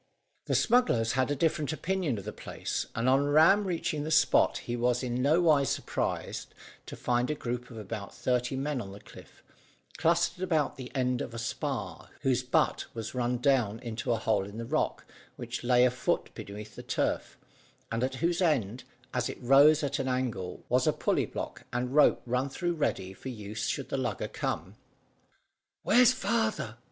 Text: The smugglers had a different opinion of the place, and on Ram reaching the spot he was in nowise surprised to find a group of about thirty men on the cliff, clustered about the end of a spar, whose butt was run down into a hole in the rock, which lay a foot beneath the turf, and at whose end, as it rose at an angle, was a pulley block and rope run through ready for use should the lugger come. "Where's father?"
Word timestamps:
The 0.45 0.55
smugglers 0.55 1.11
had 1.11 1.29
a 1.29 1.35
different 1.35 1.71
opinion 1.71 2.17
of 2.17 2.23
the 2.25 2.33
place, 2.33 2.87
and 2.95 3.07
on 3.07 3.27
Ram 3.27 3.65
reaching 3.67 4.03
the 4.03 4.09
spot 4.09 4.57
he 4.57 4.75
was 4.75 5.03
in 5.03 5.21
nowise 5.21 5.69
surprised 5.69 6.55
to 6.87 6.95
find 6.95 7.29
a 7.29 7.35
group 7.35 7.69
of 7.69 7.77
about 7.77 8.11
thirty 8.11 8.55
men 8.55 8.81
on 8.81 8.93
the 8.93 8.99
cliff, 8.99 9.43
clustered 9.99 10.43
about 10.43 10.75
the 10.75 10.91
end 10.95 11.21
of 11.21 11.35
a 11.35 11.37
spar, 11.37 12.09
whose 12.21 12.41
butt 12.41 12.87
was 12.95 13.13
run 13.13 13.37
down 13.37 13.77
into 13.81 14.11
a 14.11 14.17
hole 14.17 14.43
in 14.47 14.57
the 14.57 14.65
rock, 14.65 15.05
which 15.35 15.63
lay 15.63 15.85
a 15.85 15.91
foot 15.91 16.33
beneath 16.33 16.73
the 16.75 16.81
turf, 16.81 17.37
and 17.91 18.03
at 18.03 18.15
whose 18.15 18.41
end, 18.41 18.83
as 19.13 19.29
it 19.29 19.37
rose 19.39 19.83
at 19.83 19.99
an 19.99 20.07
angle, 20.07 20.65
was 20.67 20.87
a 20.87 20.93
pulley 20.93 21.27
block 21.27 21.65
and 21.71 21.93
rope 21.93 22.23
run 22.25 22.49
through 22.49 22.73
ready 22.73 23.13
for 23.13 23.29
use 23.29 23.67
should 23.67 23.89
the 23.89 23.97
lugger 23.97 24.27
come. 24.27 24.75
"Where's 25.83 26.11
father?" 26.11 26.77